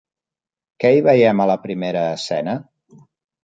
[0.83, 2.61] Què hi veiem a la primera escena?